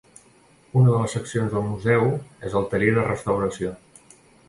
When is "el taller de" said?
2.63-3.09